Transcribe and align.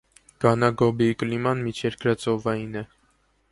Գանագոբիի 0.45 1.17
կլիման 1.25 1.63
միջերկրածովային 1.67 2.83
է։ 2.85 2.87